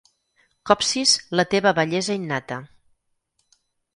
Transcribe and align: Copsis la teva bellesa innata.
Copsis 0.69 1.11
la 1.39 1.45
teva 1.51 1.75
bellesa 1.79 2.17
innata. 2.21 2.57